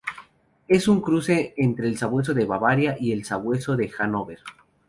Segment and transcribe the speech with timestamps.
[0.67, 4.39] Es un cruce entre el Sabueso de Bavaria y el Sabueso de Hannover.